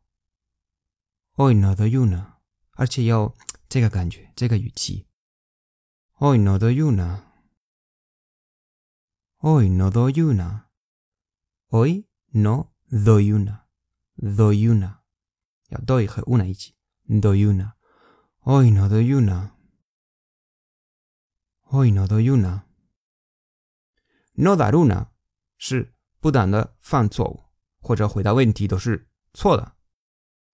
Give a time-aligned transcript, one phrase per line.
[1.33, 2.37] Hoy no doy una，
[2.71, 3.35] 而且要
[3.67, 5.07] 这个感觉，这个语气。
[6.19, 15.01] Hoy no doy una。Hoy no doy una。Hoy no doy una。doy una。
[15.69, 16.74] 要 doy 和 una 一起。
[17.08, 17.76] Doy una。
[18.40, 19.56] Hoy no doy una。
[21.70, 22.66] Hoy no doy una。
[24.34, 25.08] No dar una
[25.56, 27.44] 是不断的犯错误
[27.80, 29.76] 或者回答问题都是错的。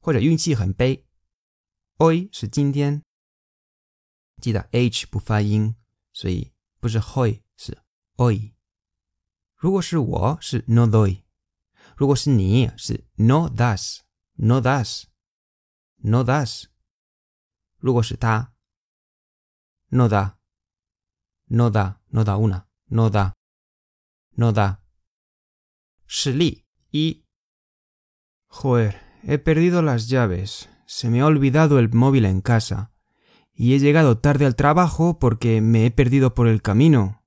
[0.01, 1.07] 或者运气很悲。
[1.97, 3.05] Hoy 是今天，
[4.41, 5.77] 记得 h 不发音，
[6.13, 7.79] 所以不是 hoy 是
[8.17, 8.55] hoy。
[9.55, 11.23] 如果是我是 no doy，
[11.97, 15.05] 如果是你是 no das，no das
[16.02, 16.70] das，no das。
[17.78, 18.54] 如果是他，
[19.90, 24.80] no da，no da，no da una，no da，no da。
[26.06, 27.24] 实例一，
[28.48, 30.70] joder。He perdido las llaves.
[30.86, 32.94] Se me ha olvidado el móvil en casa.
[33.52, 37.26] Y he llegado tarde al trabajo porque me he perdido por el camino.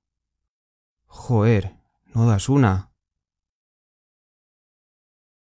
[1.05, 1.77] Joder,
[2.15, 2.91] no das una.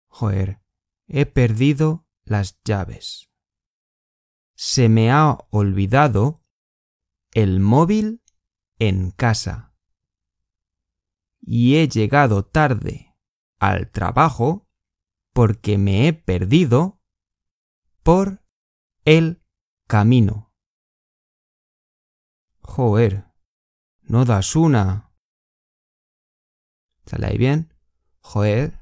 [0.07, 0.61] Joder,
[1.07, 3.28] he perdido las llaves.
[4.54, 6.44] Se me ha olvidado
[7.32, 8.22] el móvil
[8.78, 9.74] en casa.
[11.40, 13.16] Y he llegado tarde
[13.58, 14.68] al trabajo
[15.32, 17.00] porque me he perdido
[18.04, 18.44] por
[19.04, 19.42] el
[19.88, 20.54] camino.
[22.60, 23.26] Joder,
[24.02, 25.10] no das una.
[27.06, 27.74] ¿Sale bien?
[28.20, 28.78] Joder,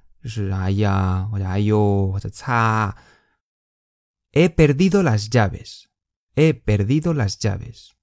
[4.33, 5.91] He perdido las llaves.
[6.35, 7.97] He perdido las llaves.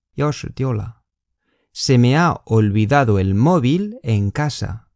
[1.71, 4.91] Se me ha olvidado el móvil en casa.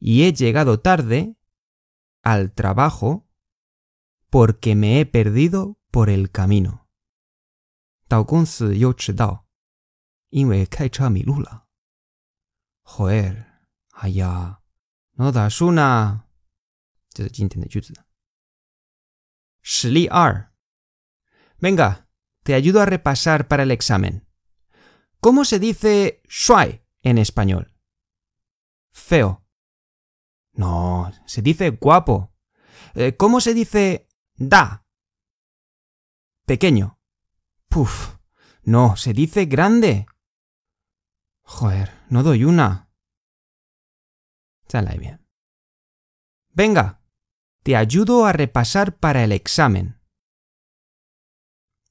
[0.00, 1.36] Y he llegado tarde
[2.22, 3.28] al trabajo
[4.30, 6.88] porque me he perdido por el camino.
[12.82, 13.46] Joder,
[13.92, 14.62] allá.
[15.14, 16.31] No das una.
[21.58, 22.08] Venga,
[22.42, 24.28] te ayudo a repasar para el examen.
[25.20, 27.78] ¿Cómo se dice shuai en español?
[28.90, 29.46] Feo.
[30.52, 32.34] No, se dice guapo.
[33.16, 34.86] ¿Cómo se dice da?
[36.44, 36.98] Pequeño.
[37.68, 38.16] Puf.
[38.64, 40.06] No, se dice grande.
[41.42, 42.90] Joder, no doy una.
[44.68, 45.26] Sale bien.
[46.50, 47.01] Venga,
[47.62, 50.00] te ayudo a repasar para el examen.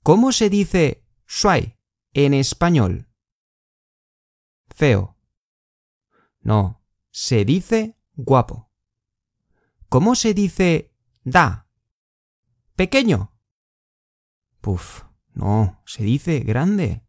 [0.04, 1.78] ¿Cómo se dice shuai
[2.14, 3.08] en español?
[4.70, 5.18] Feo.
[6.40, 8.72] No, se dice guapo.
[9.90, 10.94] ¿Cómo se dice
[11.24, 11.68] da?
[12.76, 13.38] Pequeño.
[14.60, 15.04] Puf,
[15.34, 17.06] no, se dice grande.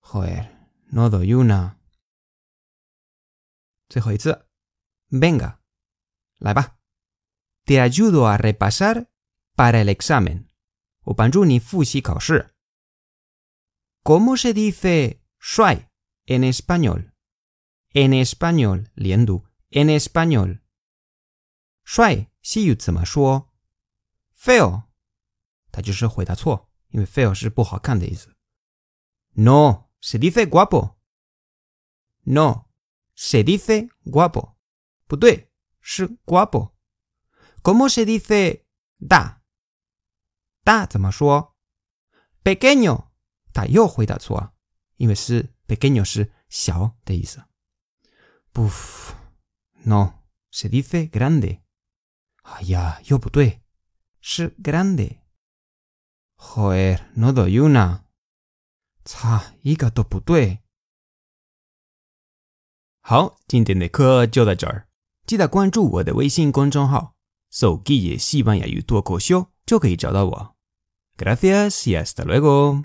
[0.00, 1.80] Joder, no doy una.
[5.08, 5.62] Venga,
[6.38, 6.79] la va.
[7.64, 9.10] Te ayudo a repasar
[9.54, 10.52] para el examen.
[14.02, 15.90] ¿Cómo se dice shuai
[16.26, 17.14] en español?
[17.90, 20.64] En español, liendu en español.
[21.84, 22.30] Shuai
[24.32, 24.88] feo.
[27.06, 27.34] feo
[29.32, 30.98] No, se dice guapo.
[32.22, 32.70] No,
[33.14, 34.58] se dice guapo.
[36.24, 36.79] guapo.
[37.62, 38.66] ¿Cómo se dice
[38.98, 39.44] da?
[40.64, 41.48] Da, ¿cómo se dice?
[42.42, 43.12] Pequeño.
[43.52, 44.34] Da, yo fui da tu.
[44.34, 45.32] Porque es
[45.66, 47.48] pequeño, es xiao de isa.
[48.52, 49.14] Puf.
[49.84, 51.64] No, se dice grande.
[52.42, 53.62] Ay, ya, yo putué.
[54.20, 55.22] Es grande.
[56.36, 58.06] Joder, no doy una.
[59.04, 60.62] Cha, y gato putué.
[63.02, 64.88] 好，今天的课就到这儿，
[65.26, 67.16] 记得关注我的微信公众号。
[71.18, 72.80] Gracias y hasta luego。